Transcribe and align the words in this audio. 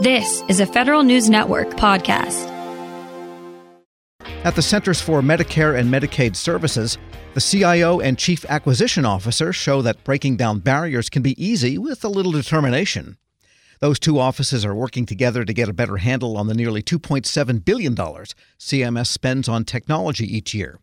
This 0.00 0.44
is 0.46 0.60
a 0.60 0.66
Federal 0.66 1.02
News 1.02 1.28
Network 1.28 1.70
podcast. 1.70 2.46
At 4.44 4.54
the 4.54 4.62
Centers 4.62 5.00
for 5.00 5.22
Medicare 5.22 5.76
and 5.76 5.92
Medicaid 5.92 6.36
Services, 6.36 6.96
the 7.34 7.40
CIO 7.40 7.98
and 7.98 8.16
Chief 8.16 8.44
Acquisition 8.44 9.04
Officer 9.04 9.52
show 9.52 9.82
that 9.82 10.04
breaking 10.04 10.36
down 10.36 10.60
barriers 10.60 11.10
can 11.10 11.22
be 11.22 11.34
easy 11.44 11.78
with 11.78 12.04
a 12.04 12.08
little 12.08 12.30
determination. 12.30 13.18
Those 13.80 13.98
two 13.98 14.20
offices 14.20 14.64
are 14.64 14.72
working 14.72 15.04
together 15.04 15.44
to 15.44 15.52
get 15.52 15.68
a 15.68 15.72
better 15.72 15.96
handle 15.96 16.36
on 16.36 16.46
the 16.46 16.54
nearly 16.54 16.80
$2.7 16.80 17.64
billion 17.64 17.96
CMS 17.96 19.06
spends 19.08 19.48
on 19.48 19.64
technology 19.64 20.32
each 20.32 20.54
year. 20.54 20.78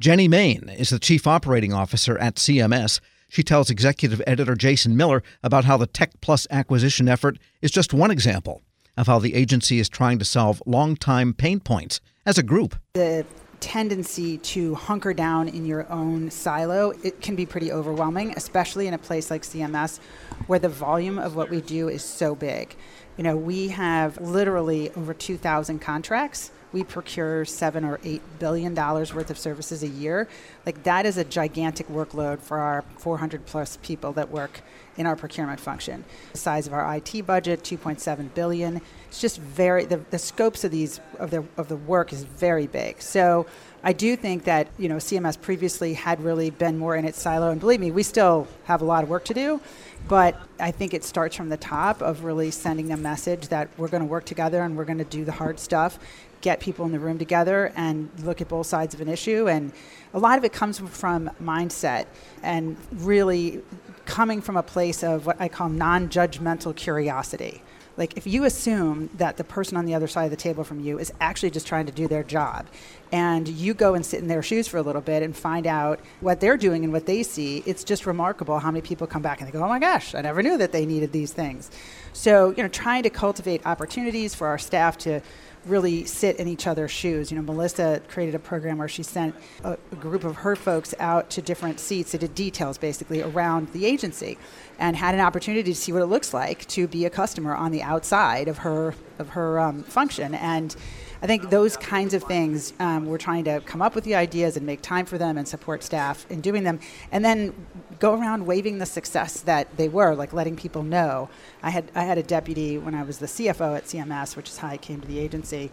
Jenny 0.00 0.26
Main 0.26 0.68
is 0.68 0.90
the 0.90 0.98
Chief 0.98 1.28
Operating 1.28 1.72
Officer 1.72 2.18
at 2.18 2.34
CMS. 2.34 2.98
She 3.28 3.42
tells 3.42 3.70
executive 3.70 4.22
editor 4.26 4.54
Jason 4.54 4.96
Miller 4.96 5.22
about 5.42 5.64
how 5.64 5.76
the 5.76 5.86
Tech 5.86 6.20
Plus 6.20 6.46
acquisition 6.50 7.08
effort 7.08 7.38
is 7.60 7.70
just 7.70 7.92
one 7.92 8.10
example 8.10 8.62
of 8.96 9.06
how 9.06 9.18
the 9.18 9.34
agency 9.34 9.78
is 9.78 9.88
trying 9.88 10.18
to 10.18 10.24
solve 10.24 10.62
long-time 10.66 11.34
pain 11.34 11.60
points 11.60 12.00
as 12.26 12.38
a 12.38 12.42
group. 12.42 12.74
The 12.94 13.24
tendency 13.60 14.38
to 14.38 14.74
hunker 14.74 15.12
down 15.12 15.48
in 15.48 15.66
your 15.66 15.90
own 15.90 16.30
silo, 16.30 16.92
it 17.02 17.20
can 17.20 17.36
be 17.36 17.44
pretty 17.44 17.70
overwhelming, 17.70 18.32
especially 18.36 18.86
in 18.86 18.94
a 18.94 18.98
place 18.98 19.30
like 19.30 19.42
CMS 19.42 19.98
where 20.46 20.58
the 20.58 20.68
volume 20.68 21.18
of 21.18 21.36
what 21.36 21.50
we 21.50 21.60
do 21.60 21.88
is 21.88 22.02
so 22.02 22.34
big. 22.34 22.76
You 23.16 23.24
know, 23.24 23.36
we 23.36 23.68
have 23.68 24.20
literally 24.20 24.90
over 24.92 25.12
2,000 25.12 25.80
contracts. 25.80 26.50
We 26.72 26.84
procure 26.84 27.44
seven 27.44 27.84
or 27.84 27.98
eight 28.04 28.22
billion 28.38 28.74
dollars 28.74 29.14
worth 29.14 29.30
of 29.30 29.38
services 29.38 29.82
a 29.82 29.88
year. 29.88 30.28
Like 30.66 30.82
that 30.84 31.06
is 31.06 31.16
a 31.16 31.24
gigantic 31.24 31.88
workload 31.88 32.40
for 32.40 32.58
our 32.58 32.82
400 32.98 33.46
plus 33.46 33.78
people 33.82 34.12
that 34.12 34.30
work 34.30 34.60
in 34.98 35.06
our 35.06 35.16
procurement 35.16 35.60
function. 35.60 36.04
The 36.32 36.38
size 36.38 36.66
of 36.66 36.72
our 36.72 36.96
IT 36.96 37.26
budget, 37.26 37.62
2.7 37.62 38.34
billion. 38.34 38.82
It's 39.08 39.20
just 39.20 39.38
very 39.38 39.84
the, 39.84 39.98
the 40.10 40.18
scopes 40.18 40.64
of 40.64 40.70
these 40.70 41.00
of 41.18 41.30
the 41.30 41.44
of 41.56 41.68
the 41.68 41.76
work 41.76 42.12
is 42.12 42.24
very 42.24 42.66
big. 42.66 43.00
So 43.00 43.46
I 43.82 43.92
do 43.92 44.16
think 44.16 44.44
that 44.44 44.68
you 44.76 44.88
know 44.88 44.96
CMS 44.96 45.40
previously 45.40 45.94
had 45.94 46.20
really 46.20 46.50
been 46.50 46.76
more 46.76 46.96
in 46.96 47.04
its 47.04 47.20
silo, 47.20 47.50
and 47.50 47.60
believe 47.60 47.80
me, 47.80 47.90
we 47.90 48.02
still 48.02 48.48
have 48.64 48.82
a 48.82 48.84
lot 48.84 49.04
of 49.04 49.08
work 49.08 49.24
to 49.26 49.34
do. 49.34 49.60
But 50.08 50.40
I 50.58 50.70
think 50.70 50.94
it 50.94 51.04
starts 51.04 51.36
from 51.36 51.48
the 51.48 51.56
top 51.56 52.02
of 52.02 52.24
really 52.24 52.50
sending 52.50 52.92
a 52.92 52.96
message 52.96 53.48
that 53.48 53.68
we're 53.76 53.88
going 53.88 54.02
to 54.02 54.08
work 54.08 54.24
together 54.24 54.62
and 54.62 54.76
we're 54.76 54.84
going 54.84 54.98
to 54.98 55.04
do 55.04 55.24
the 55.24 55.32
hard 55.32 55.60
stuff, 55.60 55.98
get 56.40 56.60
people 56.60 56.84
in 56.86 56.92
the 56.92 56.98
room 57.00 57.18
together 57.18 57.72
and 57.76 58.10
look 58.22 58.40
at 58.40 58.48
both 58.48 58.66
sides 58.66 58.94
of 58.94 59.00
an 59.00 59.08
issue. 59.08 59.48
And 59.48 59.72
a 60.14 60.18
lot 60.18 60.38
of 60.38 60.44
it 60.44 60.52
comes 60.52 60.78
from 60.78 61.30
mindset 61.42 62.06
and 62.42 62.76
really 62.92 63.62
coming 64.06 64.40
from 64.40 64.56
a 64.56 64.62
place 64.62 65.02
of 65.02 65.26
what 65.26 65.40
I 65.40 65.48
call 65.48 65.68
non 65.68 66.08
judgmental 66.08 66.74
curiosity. 66.74 67.62
Like, 67.98 68.16
if 68.16 68.28
you 68.28 68.44
assume 68.44 69.10
that 69.16 69.38
the 69.38 69.44
person 69.44 69.76
on 69.76 69.84
the 69.84 69.92
other 69.92 70.06
side 70.06 70.26
of 70.26 70.30
the 70.30 70.36
table 70.36 70.62
from 70.62 70.78
you 70.78 71.00
is 71.00 71.12
actually 71.20 71.50
just 71.50 71.66
trying 71.66 71.86
to 71.86 71.92
do 71.92 72.06
their 72.06 72.22
job, 72.22 72.68
and 73.10 73.48
you 73.48 73.74
go 73.74 73.94
and 73.94 74.06
sit 74.06 74.20
in 74.20 74.28
their 74.28 74.40
shoes 74.40 74.68
for 74.68 74.76
a 74.76 74.82
little 74.82 75.00
bit 75.00 75.20
and 75.24 75.36
find 75.36 75.66
out 75.66 75.98
what 76.20 76.38
they're 76.38 76.56
doing 76.56 76.84
and 76.84 76.92
what 76.92 77.06
they 77.06 77.24
see, 77.24 77.64
it's 77.66 77.82
just 77.82 78.06
remarkable 78.06 78.60
how 78.60 78.70
many 78.70 78.82
people 78.82 79.08
come 79.08 79.20
back 79.20 79.40
and 79.40 79.48
they 79.48 79.52
go, 79.52 79.64
oh 79.64 79.68
my 79.68 79.80
gosh, 79.80 80.14
I 80.14 80.20
never 80.20 80.44
knew 80.44 80.56
that 80.58 80.70
they 80.70 80.86
needed 80.86 81.10
these 81.10 81.32
things. 81.32 81.72
So, 82.12 82.50
you 82.50 82.62
know, 82.62 82.68
trying 82.68 83.02
to 83.02 83.10
cultivate 83.10 83.66
opportunities 83.66 84.32
for 84.32 84.46
our 84.46 84.58
staff 84.58 84.96
to 84.98 85.20
really 85.68 86.04
sit 86.04 86.36
in 86.36 86.48
each 86.48 86.66
other's 86.66 86.90
shoes. 86.90 87.30
You 87.30 87.36
know, 87.36 87.42
Melissa 87.42 88.00
created 88.08 88.34
a 88.34 88.38
program 88.38 88.78
where 88.78 88.88
she 88.88 89.02
sent 89.02 89.34
a, 89.64 89.78
a, 89.92 89.96
group 89.96 90.24
of 90.24 90.36
her 90.36 90.56
folks 90.56 90.94
out 90.98 91.30
to 91.30 91.42
different 91.42 91.80
seats 91.80 92.12
that 92.12 92.18
did 92.18 92.34
details 92.34 92.78
basically 92.78 93.22
around 93.22 93.72
the 93.72 93.86
agency 93.86 94.38
and 94.78 94.96
had 94.96 95.14
an 95.14 95.20
opportunity 95.20 95.72
to 95.72 95.78
see 95.78 95.92
what 95.92 96.02
it 96.02 96.06
looks 96.06 96.32
like 96.32 96.66
to 96.68 96.86
be 96.88 97.04
a 97.04 97.10
customer 97.10 97.54
on 97.54 97.72
the 97.72 97.82
outside 97.82 98.48
of 98.48 98.58
her 98.58 98.94
of 99.18 99.30
her 99.30 99.58
um, 99.58 99.82
function 99.82 100.34
and 100.34 100.76
I 101.20 101.26
think 101.26 101.50
those 101.50 101.76
kinds 101.76 102.14
of 102.14 102.22
things, 102.22 102.72
um, 102.78 103.06
we're 103.06 103.18
trying 103.18 103.44
to 103.44 103.60
come 103.60 103.82
up 103.82 103.94
with 103.94 104.04
the 104.04 104.14
ideas 104.14 104.56
and 104.56 104.64
make 104.64 104.82
time 104.82 105.04
for 105.04 105.18
them 105.18 105.36
and 105.36 105.48
support 105.48 105.82
staff 105.82 106.24
in 106.30 106.40
doing 106.40 106.62
them, 106.62 106.78
and 107.10 107.24
then 107.24 107.54
go 107.98 108.14
around 108.14 108.46
waving 108.46 108.78
the 108.78 108.86
success 108.86 109.40
that 109.40 109.76
they 109.76 109.88
were, 109.88 110.14
like 110.14 110.32
letting 110.32 110.54
people 110.54 110.84
know. 110.84 111.28
I 111.62 111.70
had 111.70 111.90
I 111.94 112.04
had 112.04 112.18
a 112.18 112.22
deputy 112.22 112.78
when 112.78 112.94
I 112.94 113.02
was 113.02 113.18
the 113.18 113.26
CFO 113.26 113.76
at 113.76 113.84
CMS, 113.84 114.36
which 114.36 114.48
is 114.48 114.58
how 114.58 114.68
I 114.68 114.76
came 114.76 115.00
to 115.00 115.08
the 115.08 115.18
agency. 115.18 115.70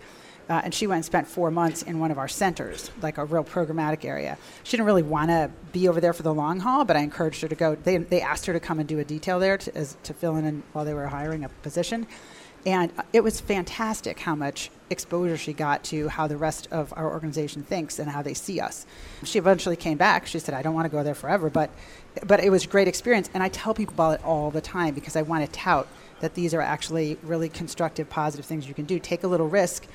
Uh, 0.48 0.62
and 0.64 0.74
she 0.74 0.86
went 0.86 0.98
and 0.98 1.06
spent 1.06 1.28
four 1.28 1.50
months 1.50 1.82
in 1.82 2.00
one 2.00 2.12
of 2.12 2.20
our 2.20 2.28
centers, 2.28 2.92
like 3.02 3.18
a 3.18 3.26
real 3.26 3.44
programmatic 3.44 4.06
area. 4.06 4.38
She 4.64 4.78
didn't 4.78 4.86
really 4.86 5.02
want 5.02 5.30
to 5.32 5.50
be 5.72 5.88
over 5.88 6.00
there 6.00 6.14
for 6.14 6.22
the 6.22 6.34
long 6.34 6.60
haul, 6.60 6.86
but 6.86 6.96
I 6.96 7.00
encouraged 7.00 7.42
her 7.42 7.48
to 7.48 7.56
go. 7.56 7.74
They, 7.74 7.98
they 7.98 8.22
asked 8.22 8.46
her 8.46 8.54
to 8.54 8.60
come 8.60 8.80
and 8.80 8.88
do 8.88 9.00
a 9.00 9.04
detail 9.04 9.40
there 9.40 9.58
to, 9.58 9.76
as, 9.76 9.98
to 10.04 10.14
fill 10.14 10.36
in, 10.36 10.46
in 10.46 10.64
while 10.74 10.86
they 10.86 10.94
were 10.94 11.08
hiring 11.08 11.44
a 11.44 11.50
position. 11.50 12.06
And 12.64 12.92
it 13.12 13.24
was 13.24 13.40
fantastic 13.40 14.20
how 14.20 14.36
much 14.36 14.70
exposure 14.90 15.38
she 15.38 15.54
got 15.54 15.84
to 15.86 16.08
how 16.08 16.28
the 16.28 16.38
rest 16.38 16.68
of 16.72 16.94
our 16.96 17.12
organization 17.12 17.64
thinks 17.64 18.00
and 18.00 18.10
how 18.10 18.22
they 18.22 18.34
see 18.34 18.60
us. 18.60 18.86
She 19.24 19.40
eventually 19.40 19.76
came 19.76 19.98
back. 19.98 20.28
She 20.28 20.40
said, 20.40 20.54
I 20.54 20.62
don't 20.62 20.74
want 20.74 20.86
to 20.86 20.90
go 20.90 21.04
there 21.04 21.16
forever, 21.16 21.50
but, 21.50 21.70
but 22.26 22.40
it 22.40 22.50
was 22.50 22.66
a 22.66 22.68
great 22.68 22.88
experience. 22.88 23.30
And 23.34 23.42
I 23.42 23.50
tell 23.50 23.74
people 23.74 23.94
about 23.94 24.20
it 24.20 24.26
all 24.26 24.52
the 24.52 24.62
time 24.62 24.94
because 24.94 25.16
I 25.16 25.22
want 25.22 25.46
to 25.46 25.52
tout 25.52 25.88
that 26.20 26.34
these 26.34 26.54
are 26.54 26.62
actually 26.62 27.18
really 27.24 27.50
constructive, 27.50 28.10
positive 28.10 28.46
things 28.46 28.68
you 28.68 28.74
can 28.74 28.86
do. 28.86 29.00
Take 29.00 29.24
a 29.24 29.28
little 29.28 29.48
risk 29.48 29.88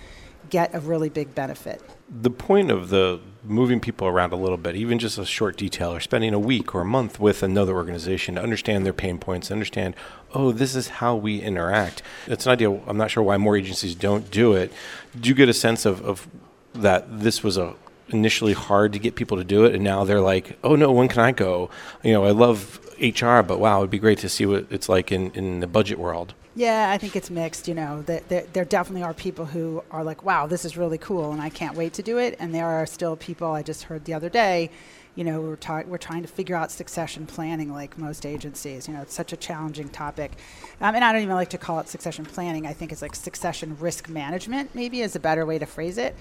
get 0.49 0.75
a 0.75 0.81
really 0.81 1.09
big 1.09 1.35
benefit. 1.35 1.83
The 2.09 2.31
point 2.31 2.71
of 2.71 2.89
the 2.89 3.21
moving 3.43 3.81
people 3.81 4.07
around 4.07 4.33
a 4.33 4.37
little 4.37 4.57
bit, 4.57 4.77
even 4.77 4.99
just 4.99 5.19
a 5.19 5.25
short 5.25 5.57
detail 5.57 5.93
or 5.93 6.01
spending 6.01 6.35
a 6.35 6.39
week 6.39 6.75
or 6.75 6.83
a 6.83 6.85
month 6.85 7.19
with 7.19 7.43
another 7.43 7.75
organization 7.75 8.35
to 8.35 8.43
understand 8.43 8.85
their 8.85 8.93
pain 8.93 9.19
points, 9.19 9.51
understand, 9.51 9.95
oh, 10.35 10.53
this 10.53 10.75
is 10.75 10.89
how 10.89 11.17
we 11.17 11.41
interact. 11.41 12.03
It's 12.27 12.47
an 12.47 12.53
idea. 12.53 12.71
I'm 12.87 12.97
not 12.97 13.11
sure 13.11 13.23
why 13.23 13.37
more 13.37 13.57
agencies 13.57 13.95
don't 13.95 14.31
do 14.31 14.55
it. 14.55 14.73
Do 15.19 15.29
you 15.29 15.35
get 15.35 15.49
a 15.49 15.55
sense 15.55 15.87
of, 15.87 16.05
of 16.05 16.29
that 16.75 17.21
this 17.21 17.43
was 17.43 17.57
a 17.57 17.75
initially 18.09 18.53
hard 18.53 18.93
to 18.93 18.99
get 18.99 19.15
people 19.15 19.37
to 19.37 19.45
do 19.45 19.65
it 19.65 19.75
and 19.75 19.85
now 19.85 20.05
they're 20.05 20.21
like 20.21 20.59
oh 20.65 20.75
no 20.75 20.91
when 20.91 21.07
can 21.07 21.21
i 21.21 21.31
go 21.31 21.71
you 22.03 22.13
know 22.13 22.25
i 22.25 22.31
love 22.31 22.81
hr 23.01 23.41
but 23.43 23.61
wow 23.61 23.79
it'd 23.79 23.91
be 23.91 24.01
great 24.01 24.19
to 24.19 24.29
see 24.29 24.45
what 24.45 24.67
it's 24.69 24.89
like 24.89 25.13
in, 25.13 25.31
in 25.31 25.61
the 25.61 25.67
budget 25.67 25.97
world 25.97 26.35
yeah, 26.55 26.91
I 26.91 26.99
think 26.99 27.15
it's 27.15 27.31
mixed. 27.31 27.69
You 27.69 27.75
know, 27.75 28.03
there, 28.03 28.45
there, 28.53 28.65
definitely 28.65 29.03
are 29.03 29.15
people 29.15 29.47
who 29.47 29.83
are 29.91 30.03
like, 30.03 30.25
wow, 30.25 30.47
this 30.47 30.65
is 30.65 30.77
really 30.77 30.99
cool, 30.99 31.33
and 31.33 31.41
I 31.41 31.49
can't 31.49 31.77
wait 31.77 31.93
to 31.95 32.03
do 32.03 32.19
it. 32.19 32.37
And 32.41 32.55
there 32.55 32.67
are 32.67 32.87
still 32.87 33.17
people 33.17 33.53
I 33.53 33.63
just 33.63 33.85
heard 33.85 34.05
the 34.05 34.15
other 34.15 34.29
day, 34.29 34.71
you 35.15 35.25
know, 35.25 35.41
we're, 35.41 35.57
ta- 35.57 35.83
we're 35.87 35.99
trying 35.99 36.23
to 36.23 36.29
figure 36.29 36.57
out 36.57 36.71
succession 36.71 37.27
planning 37.27 37.73
like 37.73 37.99
most 37.99 38.25
agencies. 38.25 38.89
You 38.89 38.95
know, 38.95 39.03
it's 39.03 39.15
such 39.15 39.33
a 39.33 39.37
challenging 39.37 39.89
topic. 39.89 40.33
Um, 40.81 40.95
and 40.95 41.05
I 41.05 41.13
don't 41.13 41.23
even 41.23 41.35
like 41.35 41.51
to 41.51 41.59
call 41.59 41.81
it 41.81 41.89
succession 41.89 42.25
planning. 42.25 42.67
I 42.67 42.73
think 42.73 42.93
it's 42.93 43.03
like 43.03 43.15
succession 43.15 43.77
risk 43.79 44.09
management, 44.09 44.75
maybe 44.75 45.03
is 45.03 45.17
a 45.17 45.21
better 45.21 45.45
way 45.45 45.59
to 45.59 45.67
phrase 45.67 45.99
it. 45.99 46.17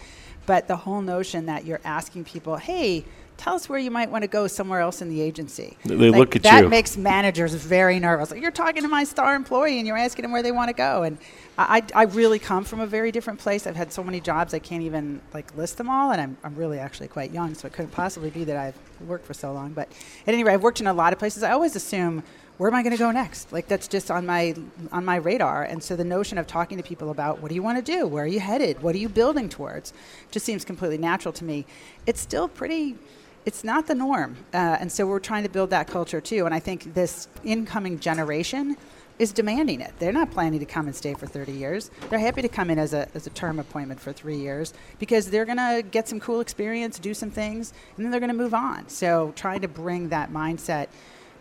But 0.45 0.67
the 0.67 0.75
whole 0.75 1.01
notion 1.01 1.45
that 1.45 1.65
you're 1.65 1.81
asking 1.85 2.25
people, 2.25 2.57
hey, 2.57 3.05
tell 3.39 3.55
us 3.55 3.69
where 3.69 3.79
you 3.79 3.89
might 3.89 4.11
want 4.11 4.23
to 4.23 4.27
go 4.27 4.47
somewhere 4.47 4.81
else 4.81 5.01
in 5.01 5.09
the 5.09 5.21
agency. 5.21 5.77
They 5.85 5.95
like, 5.95 6.19
look 6.19 6.35
at 6.35 6.43
that 6.43 6.57
you. 6.57 6.61
That 6.63 6.69
makes 6.69 6.97
managers 6.97 7.53
very 7.53 7.97
nervous. 7.97 8.31
Like, 8.31 8.41
you're 8.41 8.51
talking 8.51 8.83
to 8.83 8.89
my 8.89 9.05
star 9.05 9.33
employee 9.33 9.77
and 9.79 9.87
you're 9.87 9.97
asking 9.97 10.23
them 10.23 10.31
where 10.31 10.43
they 10.43 10.51
want 10.51 10.67
to 10.67 10.73
go. 10.73 11.03
And 11.03 11.17
I, 11.57 11.83
I 11.95 12.03
really 12.03 12.37
come 12.37 12.65
from 12.65 12.81
a 12.81 12.85
very 12.85 13.11
different 13.11 13.39
place. 13.39 13.65
I've 13.65 13.77
had 13.77 13.91
so 13.91 14.03
many 14.03 14.19
jobs 14.19 14.53
I 14.53 14.59
can't 14.59 14.83
even 14.83 15.21
like 15.33 15.55
list 15.57 15.77
them 15.77 15.89
all, 15.89 16.11
and 16.11 16.21
I'm, 16.21 16.37
I'm 16.43 16.55
really 16.55 16.79
actually 16.79 17.07
quite 17.07 17.31
young, 17.31 17.53
so 17.55 17.65
it 17.65 17.73
couldn't 17.73 17.91
possibly 17.91 18.29
be 18.29 18.43
that 18.43 18.57
I've 18.57 19.07
worked 19.07 19.25
for 19.25 19.33
so 19.33 19.53
long. 19.53 19.71
But 19.71 19.89
at 20.27 20.33
any 20.33 20.43
rate, 20.43 20.53
I've 20.53 20.63
worked 20.63 20.81
in 20.81 20.87
a 20.87 20.93
lot 20.93 21.13
of 21.13 21.19
places. 21.19 21.41
I 21.41 21.51
always 21.51 21.75
assume 21.75 22.23
where 22.57 22.69
am 22.69 22.75
I 22.75 22.83
going 22.83 22.91
to 22.91 22.99
go 22.99 23.09
next? 23.11 23.53
Like 23.53 23.69
that's 23.69 23.87
just 23.87 24.11
on 24.11 24.25
my 24.25 24.53
on 24.91 25.05
my 25.05 25.15
radar. 25.15 25.63
And 25.63 25.81
so 25.81 25.95
the 25.95 26.03
notion 26.03 26.37
of 26.37 26.45
talking 26.45 26.77
to 26.77 26.83
people 26.83 27.09
about 27.09 27.41
what 27.41 27.47
do 27.47 27.55
you 27.55 27.63
want 27.63 27.83
to 27.83 27.91
do, 27.91 28.05
where 28.05 28.25
are 28.25 28.27
you 28.27 28.41
headed, 28.41 28.83
what 28.83 28.95
are 28.95 28.97
you 28.97 29.07
building 29.07 29.47
towards, 29.47 29.93
just 30.29 30.45
seems 30.45 30.65
completely 30.65 30.97
natural 30.97 31.33
to 31.35 31.45
me. 31.45 31.65
It's 32.05 32.19
still 32.19 32.49
pretty 32.49 32.97
it's 33.45 33.63
not 33.63 33.87
the 33.87 33.95
norm. 33.95 34.37
Uh, 34.53 34.77
and 34.79 34.91
so 34.91 35.05
we're 35.07 35.19
trying 35.19 35.43
to 35.43 35.49
build 35.49 35.69
that 35.71 35.87
culture 35.87 36.21
too. 36.21 36.45
And 36.45 36.53
I 36.53 36.59
think 36.59 36.93
this 36.93 37.27
incoming 37.43 37.99
generation 37.99 38.77
is 39.19 39.33
demanding 39.33 39.81
it. 39.81 39.93
They're 39.99 40.13
not 40.13 40.31
planning 40.31 40.59
to 40.59 40.65
come 40.65 40.87
and 40.87 40.95
stay 40.95 41.13
for 41.13 41.27
30 41.27 41.51
years. 41.51 41.91
They're 42.09 42.19
happy 42.19 42.41
to 42.41 42.47
come 42.47 42.69
in 42.69 42.79
as 42.79 42.93
a, 42.93 43.07
as 43.13 43.27
a 43.27 43.29
term 43.31 43.59
appointment 43.59 43.99
for 43.99 44.13
three 44.13 44.37
years 44.37 44.73
because 44.97 45.29
they're 45.29 45.45
going 45.45 45.57
to 45.57 45.83
get 45.83 46.07
some 46.07 46.21
cool 46.21 46.39
experience, 46.39 46.97
do 46.99 47.13
some 47.13 47.29
things, 47.29 47.73
and 47.97 48.05
then 48.05 48.11
they're 48.11 48.21
going 48.21 48.31
to 48.31 48.35
move 48.35 48.53
on. 48.53 48.87
So 48.87 49.33
trying 49.35 49.61
to 49.61 49.67
bring 49.67 50.09
that 50.09 50.31
mindset 50.31 50.87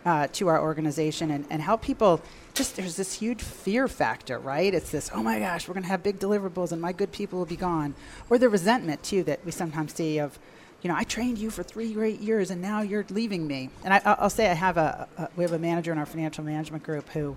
uh, 0.05 0.27
to 0.33 0.47
our 0.47 0.61
organization 0.61 1.31
and, 1.31 1.45
and 1.49 1.61
help 1.61 1.81
people 1.81 2.21
just 2.53 2.75
there's 2.75 2.95
this 2.95 3.13
huge 3.13 3.41
fear 3.41 3.87
factor 3.87 4.39
right 4.39 4.73
it's 4.73 4.91
this 4.91 5.11
oh 5.13 5.21
my 5.21 5.39
gosh 5.39 5.67
we're 5.67 5.73
going 5.73 5.83
to 5.83 5.89
have 5.89 6.01
big 6.01 6.17
deliverables 6.17 6.71
and 6.71 6.81
my 6.81 6.93
good 6.93 7.11
people 7.11 7.37
will 7.37 7.45
be 7.45 7.57
gone 7.57 7.93
or 8.29 8.37
the 8.37 8.47
resentment 8.47 9.03
too 9.03 9.23
that 9.23 9.43
we 9.45 9.51
sometimes 9.51 9.93
see 9.93 10.17
of 10.17 10.39
you 10.81 10.89
know, 10.89 10.95
I 10.95 11.03
trained 11.03 11.37
you 11.37 11.49
for 11.49 11.63
three 11.63 11.93
great 11.93 12.19
years 12.21 12.51
and 12.51 12.61
now 12.61 12.81
you're 12.81 13.05
leaving 13.09 13.47
me. 13.47 13.69
And 13.83 13.93
I, 13.93 14.17
will 14.21 14.29
say 14.29 14.49
I 14.49 14.53
have 14.53 14.77
a, 14.77 15.07
a, 15.17 15.29
we 15.35 15.43
have 15.43 15.53
a 15.53 15.59
manager 15.59 15.91
in 15.91 15.97
our 15.97 16.05
financial 16.05 16.43
management 16.43 16.83
group 16.83 17.09
who 17.09 17.35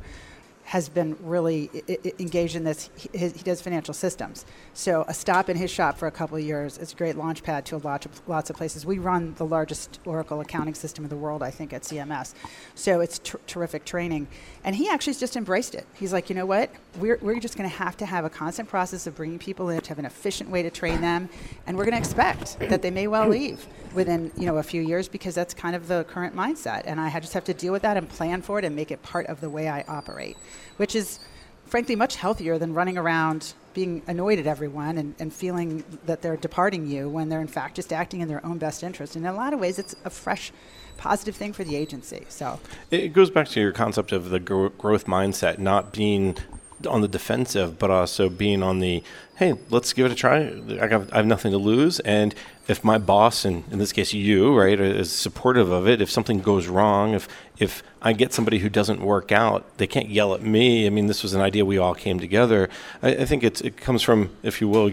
has 0.64 0.88
been 0.88 1.16
really 1.22 1.70
I- 1.88 1.98
I- 2.04 2.12
engaged 2.18 2.56
in 2.56 2.64
this. 2.64 2.88
He, 2.96 3.08
he 3.18 3.42
does 3.42 3.60
financial 3.60 3.94
systems. 3.94 4.46
So 4.74 5.04
a 5.08 5.14
stop 5.14 5.48
in 5.48 5.56
his 5.56 5.70
shop 5.70 5.98
for 5.98 6.06
a 6.06 6.10
couple 6.10 6.36
of 6.36 6.42
years 6.44 6.78
is 6.78 6.92
a 6.92 6.96
great 6.96 7.16
launch 7.16 7.42
pad 7.42 7.66
to 7.66 7.76
a 7.76 7.78
lot 7.78 8.06
of, 8.06 8.20
lots 8.28 8.48
of 8.48 8.56
places. 8.56 8.86
We 8.86 8.98
run 8.98 9.34
the 9.34 9.44
largest 9.44 9.98
Oracle 10.04 10.40
accounting 10.40 10.74
system 10.74 11.04
in 11.04 11.10
the 11.10 11.16
world, 11.16 11.42
I 11.42 11.50
think, 11.50 11.72
at 11.72 11.82
CMS. 11.82 12.34
So 12.74 13.00
it's 13.00 13.18
ter- 13.18 13.40
terrific 13.46 13.84
training. 13.84 14.28
And 14.64 14.76
he 14.76 14.88
actually 14.88 15.14
just 15.14 15.36
embraced 15.36 15.74
it. 15.74 15.86
He's 15.94 16.12
like, 16.12 16.30
you 16.30 16.36
know 16.36 16.46
what? 16.46 16.70
We're, 16.98 17.18
we're 17.20 17.40
just 17.40 17.56
going 17.56 17.68
to 17.68 17.76
have 17.76 17.96
to 17.98 18.06
have 18.06 18.24
a 18.24 18.30
constant 18.30 18.68
process 18.68 19.06
of 19.06 19.16
bringing 19.16 19.38
people 19.38 19.68
in 19.68 19.80
to 19.80 19.88
have 19.88 19.98
an 19.98 20.04
efficient 20.06 20.50
way 20.50 20.62
to 20.62 20.70
train 20.70 21.00
them. 21.00 21.28
And 21.66 21.76
we're 21.76 21.84
going 21.84 21.94
to 21.94 21.98
expect 21.98 22.58
that 22.60 22.82
they 22.82 22.90
may 22.90 23.06
well 23.08 23.28
leave 23.28 23.66
within 23.94 24.32
you 24.36 24.46
know 24.46 24.56
a 24.56 24.62
few 24.62 24.80
years 24.80 25.08
because 25.08 25.34
that's 25.34 25.54
kind 25.54 25.76
of 25.76 25.88
the 25.88 26.04
current 26.04 26.34
mindset 26.34 26.82
and 26.86 27.00
i 27.00 27.20
just 27.20 27.34
have 27.34 27.44
to 27.44 27.52
deal 27.54 27.72
with 27.72 27.82
that 27.82 27.96
and 27.96 28.08
plan 28.08 28.40
for 28.40 28.58
it 28.58 28.64
and 28.64 28.74
make 28.74 28.90
it 28.90 29.02
part 29.02 29.26
of 29.26 29.40
the 29.40 29.50
way 29.50 29.68
i 29.68 29.82
operate 29.88 30.36
which 30.76 30.94
is 30.94 31.20
frankly 31.66 31.96
much 31.96 32.16
healthier 32.16 32.58
than 32.58 32.74
running 32.74 32.98
around 32.98 33.54
being 33.74 34.02
annoyed 34.06 34.38
at 34.38 34.46
everyone 34.46 34.98
and, 34.98 35.14
and 35.18 35.32
feeling 35.32 35.82
that 36.04 36.20
they're 36.20 36.36
departing 36.36 36.86
you 36.86 37.08
when 37.08 37.28
they're 37.28 37.40
in 37.40 37.46
fact 37.46 37.76
just 37.76 37.92
acting 37.92 38.20
in 38.20 38.28
their 38.28 38.44
own 38.44 38.58
best 38.58 38.82
interest. 38.82 39.16
And 39.16 39.24
in 39.24 39.32
a 39.32 39.34
lot 39.34 39.54
of 39.54 39.60
ways 39.60 39.78
it's 39.78 39.94
a 40.04 40.10
fresh 40.10 40.52
positive 40.98 41.34
thing 41.34 41.52
for 41.52 41.64
the 41.64 41.74
agency. 41.76 42.24
So 42.28 42.60
It 42.90 43.12
goes 43.12 43.30
back 43.30 43.48
to 43.48 43.60
your 43.60 43.72
concept 43.72 44.12
of 44.12 44.30
the 44.30 44.38
gro- 44.38 44.68
growth 44.68 45.06
mindset, 45.06 45.58
not 45.58 45.92
being 45.92 46.36
on 46.86 47.00
the 47.00 47.08
defensive, 47.08 47.78
but 47.78 47.90
also 47.90 48.28
being 48.28 48.62
on 48.62 48.80
the 48.80 49.02
hey, 49.36 49.54
let's 49.70 49.92
give 49.92 50.06
it 50.06 50.12
a 50.12 50.14
try. 50.14 50.38
I 50.80 50.86
have, 50.86 51.12
I 51.12 51.16
have 51.16 51.26
nothing 51.26 51.50
to 51.50 51.58
lose, 51.58 51.98
and 52.00 52.32
if 52.68 52.84
my 52.84 52.96
boss, 52.98 53.44
and 53.44 53.64
in 53.72 53.78
this 53.78 53.92
case 53.92 54.12
you, 54.12 54.56
right, 54.56 54.78
is 54.78 55.10
supportive 55.10 55.72
of 55.72 55.88
it, 55.88 56.00
if 56.00 56.10
something 56.10 56.40
goes 56.40 56.68
wrong, 56.68 57.14
if 57.14 57.28
if 57.58 57.82
I 58.00 58.12
get 58.12 58.32
somebody 58.32 58.58
who 58.58 58.68
doesn't 58.68 59.00
work 59.00 59.32
out, 59.32 59.78
they 59.78 59.86
can't 59.86 60.08
yell 60.08 60.34
at 60.34 60.42
me. 60.42 60.86
I 60.86 60.90
mean, 60.90 61.06
this 61.06 61.22
was 61.22 61.34
an 61.34 61.40
idea 61.40 61.64
we 61.64 61.78
all 61.78 61.94
came 61.94 62.20
together. 62.20 62.68
I, 63.02 63.08
I 63.16 63.24
think 63.24 63.42
it 63.42 63.76
comes 63.76 64.02
from, 64.02 64.30
if 64.42 64.60
you 64.60 64.68
will, 64.68 64.92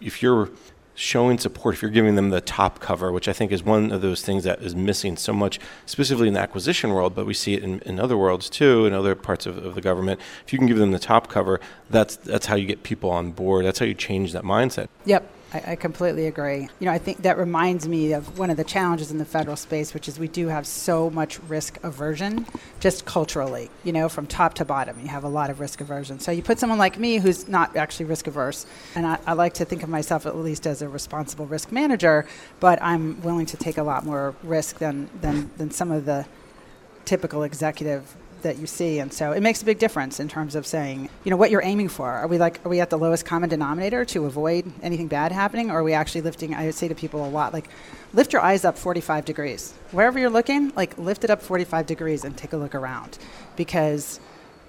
if 0.00 0.22
you're 0.22 0.50
showing 0.98 1.38
support 1.38 1.76
if 1.76 1.80
you're 1.80 1.92
giving 1.92 2.16
them 2.16 2.30
the 2.30 2.40
top 2.40 2.80
cover, 2.80 3.12
which 3.12 3.28
I 3.28 3.32
think 3.32 3.52
is 3.52 3.62
one 3.62 3.92
of 3.92 4.02
those 4.02 4.20
things 4.20 4.42
that 4.42 4.60
is 4.60 4.74
missing 4.74 5.16
so 5.16 5.32
much, 5.32 5.60
specifically 5.86 6.26
in 6.26 6.34
the 6.34 6.40
acquisition 6.40 6.90
world, 6.90 7.14
but 7.14 7.24
we 7.24 7.34
see 7.34 7.54
it 7.54 7.62
in, 7.62 7.78
in 7.80 8.00
other 8.00 8.16
worlds 8.16 8.50
too, 8.50 8.84
in 8.84 8.92
other 8.92 9.14
parts 9.14 9.46
of, 9.46 9.64
of 9.64 9.76
the 9.76 9.80
government. 9.80 10.20
If 10.44 10.52
you 10.52 10.58
can 10.58 10.66
give 10.66 10.76
them 10.76 10.90
the 10.90 10.98
top 10.98 11.28
cover, 11.28 11.60
that's 11.88 12.16
that's 12.16 12.46
how 12.46 12.56
you 12.56 12.66
get 12.66 12.82
people 12.82 13.10
on 13.10 13.30
board. 13.30 13.64
That's 13.64 13.78
how 13.78 13.86
you 13.86 13.94
change 13.94 14.32
that 14.32 14.42
mindset. 14.42 14.88
Yep. 15.04 15.30
I, 15.52 15.72
I 15.72 15.76
completely 15.76 16.26
agree. 16.26 16.68
You 16.78 16.86
know, 16.86 16.92
I 16.92 16.98
think 16.98 17.22
that 17.22 17.38
reminds 17.38 17.88
me 17.88 18.12
of 18.12 18.38
one 18.38 18.50
of 18.50 18.56
the 18.56 18.64
challenges 18.64 19.10
in 19.10 19.18
the 19.18 19.24
federal 19.24 19.56
space, 19.56 19.94
which 19.94 20.08
is 20.08 20.18
we 20.18 20.28
do 20.28 20.48
have 20.48 20.66
so 20.66 21.10
much 21.10 21.40
risk 21.40 21.78
aversion, 21.82 22.46
just 22.80 23.04
culturally. 23.04 23.70
You 23.84 23.92
know, 23.92 24.08
from 24.08 24.26
top 24.26 24.54
to 24.54 24.64
bottom, 24.64 25.00
you 25.00 25.08
have 25.08 25.24
a 25.24 25.28
lot 25.28 25.50
of 25.50 25.60
risk 25.60 25.80
aversion. 25.80 26.20
So 26.20 26.30
you 26.30 26.42
put 26.42 26.58
someone 26.58 26.78
like 26.78 26.98
me 26.98 27.18
who's 27.18 27.48
not 27.48 27.76
actually 27.76 28.06
risk 28.06 28.26
averse, 28.26 28.66
and 28.94 29.06
I, 29.06 29.18
I 29.26 29.32
like 29.32 29.54
to 29.54 29.64
think 29.64 29.82
of 29.82 29.88
myself 29.88 30.26
at 30.26 30.36
least 30.36 30.66
as 30.66 30.82
a 30.82 30.88
responsible 30.88 31.46
risk 31.46 31.72
manager, 31.72 32.26
but 32.60 32.80
I'm 32.82 33.20
willing 33.22 33.46
to 33.46 33.56
take 33.56 33.78
a 33.78 33.82
lot 33.82 34.04
more 34.04 34.34
risk 34.42 34.78
than 34.78 35.08
than, 35.20 35.50
than 35.56 35.70
some 35.70 35.90
of 35.90 36.04
the 36.04 36.26
typical 37.04 37.42
executive 37.42 38.14
that 38.42 38.58
you 38.58 38.66
see 38.66 38.98
and 38.98 39.12
so 39.12 39.32
it 39.32 39.40
makes 39.40 39.62
a 39.62 39.64
big 39.64 39.78
difference 39.78 40.20
in 40.20 40.28
terms 40.28 40.54
of 40.54 40.66
saying 40.66 41.08
you 41.24 41.30
know 41.30 41.36
what 41.36 41.50
you're 41.50 41.62
aiming 41.62 41.88
for 41.88 42.10
are 42.10 42.26
we 42.26 42.38
like 42.38 42.64
are 42.64 42.68
we 42.68 42.80
at 42.80 42.90
the 42.90 42.98
lowest 42.98 43.24
common 43.24 43.48
denominator 43.48 44.04
to 44.04 44.26
avoid 44.26 44.70
anything 44.82 45.08
bad 45.08 45.32
happening 45.32 45.70
or 45.70 45.80
are 45.80 45.82
we 45.82 45.92
actually 45.92 46.20
lifting 46.20 46.54
i 46.54 46.66
would 46.66 46.74
say 46.74 46.88
to 46.88 46.94
people 46.94 47.24
a 47.24 47.28
lot 47.28 47.52
like 47.52 47.68
lift 48.14 48.32
your 48.32 48.42
eyes 48.42 48.64
up 48.64 48.76
45 48.78 49.24
degrees 49.24 49.72
wherever 49.92 50.18
you're 50.18 50.30
looking 50.30 50.72
like 50.76 50.96
lift 50.98 51.24
it 51.24 51.30
up 51.30 51.42
45 51.42 51.86
degrees 51.86 52.24
and 52.24 52.36
take 52.36 52.52
a 52.52 52.56
look 52.56 52.74
around 52.74 53.18
because 53.56 54.20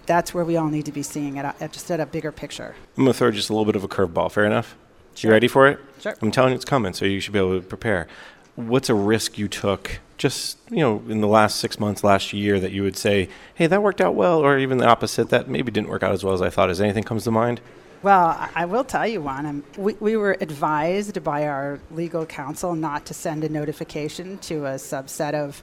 that's 0.05 0.33
where 0.33 0.43
we 0.43 0.57
all 0.57 0.69
need 0.69 0.85
to 0.85 0.91
be 0.91 1.03
seeing 1.03 1.37
it 1.37 1.45
at 1.45 1.71
just 1.71 1.89
at 1.91 1.99
a 1.99 2.05
bigger 2.05 2.31
picture 2.31 2.75
I'm 2.97 3.05
gonna 3.05 3.13
throw 3.13 3.31
just 3.31 3.49
a 3.49 3.53
little 3.53 3.65
bit 3.65 3.75
of 3.75 3.83
a 3.83 3.87
curveball. 3.87 4.31
Fair 4.31 4.45
enough. 4.45 4.75
You 5.17 5.29
ready 5.29 5.47
for 5.47 5.67
it? 5.67 5.79
Sure. 5.99 6.15
I'm 6.21 6.31
telling 6.31 6.51
you, 6.51 6.55
it's 6.55 6.65
coming, 6.65 6.93
so 6.93 7.05
you 7.05 7.19
should 7.19 7.33
be 7.33 7.39
able 7.39 7.59
to 7.59 7.65
prepare. 7.65 8.07
What's 8.55 8.89
a 8.89 8.93
risk 8.93 9.37
you 9.37 9.47
took 9.47 9.99
just 10.19 10.59
you 10.69 10.79
know 10.79 11.01
in 11.07 11.21
the 11.21 11.27
last 11.27 11.59
six 11.59 11.79
months, 11.79 12.03
last 12.03 12.31
year 12.31 12.59
that 12.59 12.71
you 12.71 12.83
would 12.83 12.95
say, 12.95 13.29
hey, 13.55 13.65
that 13.65 13.81
worked 13.81 14.01
out 14.01 14.13
well, 14.13 14.39
or 14.39 14.59
even 14.59 14.77
the 14.77 14.85
opposite, 14.85 15.29
that 15.29 15.49
maybe 15.49 15.71
didn't 15.71 15.89
work 15.89 16.03
out 16.03 16.11
as 16.11 16.23
well 16.23 16.35
as 16.35 16.41
I 16.41 16.51
thought. 16.51 16.69
As 16.69 16.79
anything 16.79 17.03
comes 17.03 17.23
to 17.23 17.31
mind? 17.31 17.61
Well, 18.01 18.49
I- 18.55 18.65
will 18.65 18.85
tell 18.85 19.05
you 19.05 19.21
one. 19.21 19.45
Um, 19.45 19.63
we, 19.77 19.93
we 19.99 20.15
were 20.15 20.37
advised 20.39 21.21
by 21.21 21.47
our 21.47 21.79
legal 21.91 22.25
counsel 22.25 22.73
not 22.73 23.05
to 23.07 23.13
send 23.13 23.43
a 23.43 23.49
notification 23.49 24.37
to 24.39 24.67
a 24.67 24.75
subset 24.75 25.33
of, 25.33 25.61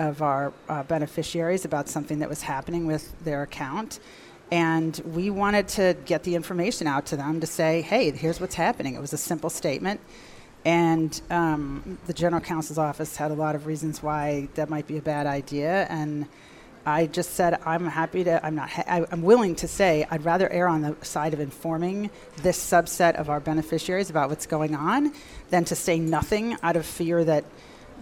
of 0.00 0.20
our 0.20 0.52
uh, 0.68 0.82
beneficiaries 0.82 1.64
about 1.64 1.88
something 1.88 2.18
that 2.18 2.28
was 2.28 2.42
happening 2.42 2.86
with 2.86 3.16
their 3.24 3.42
account. 3.42 4.00
And 4.50 5.00
we 5.04 5.30
wanted 5.30 5.68
to 5.68 5.96
get 6.04 6.24
the 6.24 6.34
information 6.34 6.88
out 6.88 7.06
to 7.06 7.16
them 7.16 7.38
to 7.38 7.46
say, 7.46 7.82
hey, 7.82 8.10
here's 8.10 8.40
what's 8.40 8.56
happening. 8.56 8.94
It 8.94 9.00
was 9.00 9.12
a 9.12 9.18
simple 9.18 9.50
statement. 9.50 10.00
And 10.64 11.20
um, 11.30 11.98
the 12.06 12.12
general 12.12 12.42
counsel's 12.42 12.78
office 12.78 13.16
had 13.16 13.30
a 13.30 13.34
lot 13.34 13.54
of 13.54 13.66
reasons 13.66 14.02
why 14.02 14.48
that 14.54 14.68
might 14.68 14.86
be 14.86 14.98
a 14.98 15.02
bad 15.02 15.26
idea. 15.26 15.86
And 15.88 16.26
I 16.84 17.06
just 17.06 17.34
said 17.34 17.60
I'm 17.66 17.86
happy 17.86 18.24
to. 18.24 18.44
I'm 18.44 18.54
not. 18.54 18.70
Ha- 18.70 18.84
I, 18.86 19.04
I'm 19.10 19.22
willing 19.22 19.54
to 19.56 19.68
say 19.68 20.06
I'd 20.10 20.24
rather 20.24 20.50
err 20.50 20.68
on 20.68 20.82
the 20.82 20.96
side 21.02 21.34
of 21.34 21.40
informing 21.40 22.10
this 22.42 22.58
subset 22.58 23.14
of 23.16 23.28
our 23.28 23.40
beneficiaries 23.40 24.10
about 24.10 24.30
what's 24.30 24.46
going 24.46 24.74
on 24.74 25.12
than 25.50 25.64
to 25.66 25.74
say 25.74 25.98
nothing 25.98 26.56
out 26.62 26.76
of 26.76 26.86
fear 26.86 27.24
that 27.24 27.44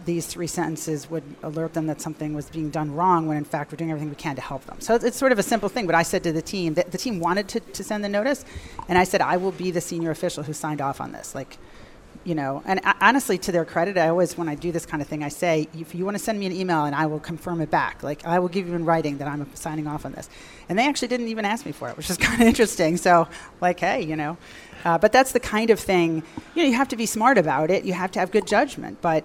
these 0.05 0.26
three 0.26 0.47
sentences 0.47 1.11
would 1.11 1.25
alert 1.43 1.75
them 1.75 1.87
that 1.88 2.00
something 2.00 2.32
was 2.32 2.49
being 2.49 2.70
done 2.70 2.94
wrong 2.94 3.26
when 3.26 3.37
in 3.37 3.44
fact 3.44 3.73
we're 3.73 3.76
doing 3.76 3.91
everything 3.91 4.08
we 4.08 4.14
can 4.14 4.37
to 4.37 4.43
help 4.43 4.64
them. 4.67 4.81
So 4.81 4.94
it's, 4.94 5.05
it's 5.05 5.17
sort 5.17 5.32
of 5.32 5.38
a 5.38 5.43
simple 5.43 5.69
thing. 5.69 5.87
But 5.87 5.97
I 5.97 6.05
said 6.05 6.23
to 6.23 6.32
the 6.32 6.43
team 6.43 6.75
that 6.75 6.93
the 6.93 6.99
team 6.99 7.19
wanted 7.19 7.49
to, 7.49 7.61
to 7.61 7.82
send 7.82 8.05
the 8.05 8.08
notice, 8.08 8.44
and 8.88 8.97
I 8.99 9.05
said 9.05 9.20
I 9.20 9.37
will 9.37 9.53
be 9.53 9.73
the 9.73 9.81
senior 9.81 10.11
official 10.11 10.44
who 10.44 10.53
signed 10.53 10.81
off 10.81 11.00
on 11.00 11.12
this. 11.12 11.35
Like 11.35 11.58
you 12.26 12.34
know, 12.34 12.61
and 12.67 12.81
honestly, 13.00 13.38
to 13.38 13.52
their 13.52 13.64
credit, 13.64 13.96
I 13.96 14.08
always, 14.08 14.37
when 14.37 14.49
I 14.49 14.56
do 14.56 14.73
this 14.73 14.84
kind 14.84 15.00
of 15.00 15.06
thing, 15.06 15.23
I 15.23 15.28
say, 15.28 15.69
if 15.78 15.94
you 15.94 16.05
want 16.05 16.17
to 16.19 16.23
send 16.23 16.40
me 16.40 16.46
an 16.46 16.52
email 16.52 16.84
and 16.84 16.94
I 16.94 17.06
will 17.06 17.20
confirm 17.20 17.61
it 17.61 17.70
back, 17.70 18.02
like 18.02 18.26
I 18.26 18.40
will 18.40 18.49
give 18.49 18.67
you 18.67 18.75
in 18.75 18.84
writing 18.84 19.19
that 19.19 19.28
I'm 19.28 19.49
signing 19.55 19.87
off 19.87 20.05
on 20.05 20.11
this. 20.11 20.28
And 20.69 20.76
they 20.76 20.88
actually 20.88 21.06
didn't 21.06 21.28
even 21.28 21.44
ask 21.44 21.64
me 21.64 21.70
for 21.70 21.88
it, 21.88 21.96
which 21.96 22.11
is 22.11 22.17
kind 22.26 22.43
of 22.43 22.49
interesting. 22.49 22.96
So, 22.96 23.28
like, 23.61 23.78
hey, 23.78 24.02
you 24.02 24.17
know, 24.17 24.37
uh, 24.84 24.99
but 24.99 25.12
that's 25.12 25.31
the 25.31 25.40
kind 25.40 25.70
of 25.70 25.78
thing, 25.78 26.25
you 26.56 26.62
know, 26.64 26.69
you 26.69 26.75
have 26.75 26.88
to 26.88 26.96
be 26.96 27.06
smart 27.06 27.38
about 27.38 27.70
it. 27.70 27.84
You 27.84 27.93
have 27.93 28.11
to 28.12 28.19
have 28.19 28.32
good 28.32 28.46
judgment. 28.49 29.00
But 29.00 29.25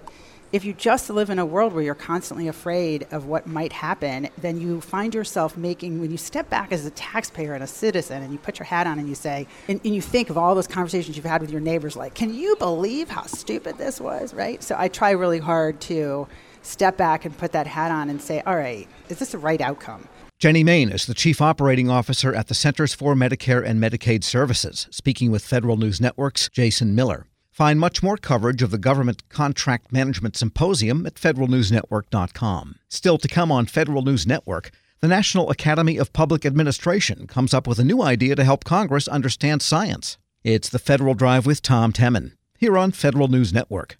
if 0.51 0.65
you 0.65 0.73
just 0.73 1.09
live 1.09 1.29
in 1.29 1.39
a 1.39 1.45
world 1.45 1.71
where 1.73 1.83
you're 1.83 1.95
constantly 1.95 2.47
afraid 2.47 3.07
of 3.11 3.25
what 3.25 3.47
might 3.47 3.71
happen, 3.71 4.27
then 4.37 4.59
you 4.59 4.81
find 4.81 5.15
yourself 5.15 5.55
making, 5.55 6.01
when 6.01 6.11
you 6.11 6.17
step 6.17 6.49
back 6.49 6.73
as 6.73 6.85
a 6.85 6.91
taxpayer 6.91 7.53
and 7.53 7.63
a 7.63 7.67
citizen 7.67 8.21
and 8.21 8.33
you 8.33 8.37
put 8.37 8.59
your 8.59 8.65
hat 8.65 8.85
on 8.85 8.99
and 8.99 9.07
you 9.07 9.15
say, 9.15 9.47
and, 9.69 9.79
and 9.85 9.95
you 9.95 10.01
think 10.01 10.29
of 10.29 10.37
all 10.37 10.53
those 10.53 10.67
conversations 10.67 11.15
you've 11.15 11.25
had 11.25 11.41
with 11.41 11.51
your 11.51 11.61
neighbors, 11.61 11.95
like, 11.95 12.15
can 12.15 12.33
you 12.33 12.55
believe 12.57 13.09
how 13.09 13.25
stupid 13.25 13.77
this 13.77 14.01
was, 14.01 14.33
right? 14.33 14.61
So 14.61 14.75
I 14.77 14.89
try 14.89 15.11
really 15.11 15.39
hard 15.39 15.79
to 15.81 16.27
step 16.63 16.97
back 16.97 17.23
and 17.23 17.37
put 17.37 17.53
that 17.53 17.65
hat 17.65 17.91
on 17.91 18.09
and 18.09 18.21
say, 18.21 18.41
all 18.45 18.55
right, 18.55 18.87
is 19.07 19.19
this 19.19 19.31
the 19.31 19.37
right 19.37 19.61
outcome? 19.61 20.07
Jenny 20.37 20.63
Main 20.63 20.89
is 20.91 21.05
the 21.05 21.13
Chief 21.13 21.39
Operating 21.39 21.89
Officer 21.89 22.33
at 22.33 22.47
the 22.47 22.55
Centers 22.55 22.93
for 22.93 23.13
Medicare 23.13 23.63
and 23.63 23.81
Medicaid 23.81 24.23
Services, 24.23 24.87
speaking 24.89 25.31
with 25.31 25.45
Federal 25.45 25.77
News 25.77 26.01
Network's 26.01 26.49
Jason 26.49 26.93
Miller. 26.95 27.27
Find 27.61 27.79
much 27.79 28.01
more 28.01 28.17
coverage 28.17 28.63
of 28.63 28.71
the 28.71 28.79
Government 28.79 29.29
Contract 29.29 29.91
Management 29.91 30.35
Symposium 30.35 31.05
at 31.05 31.13
federalnewsnetwork.com. 31.13 32.77
Still 32.89 33.19
to 33.19 33.27
come 33.27 33.51
on 33.51 33.67
Federal 33.67 34.01
News 34.01 34.25
Network, 34.25 34.71
the 34.99 35.07
National 35.07 35.51
Academy 35.51 35.97
of 35.97 36.11
Public 36.11 36.43
Administration 36.43 37.27
comes 37.27 37.53
up 37.53 37.67
with 37.67 37.77
a 37.77 37.83
new 37.83 38.01
idea 38.01 38.35
to 38.35 38.43
help 38.43 38.63
Congress 38.63 39.07
understand 39.07 39.61
science. 39.61 40.17
It's 40.43 40.69
the 40.69 40.79
Federal 40.79 41.13
Drive 41.13 41.45
with 41.45 41.61
Tom 41.61 41.93
Temin, 41.93 42.31
here 42.57 42.79
on 42.79 42.93
Federal 42.93 43.27
News 43.27 43.53
Network. 43.53 43.99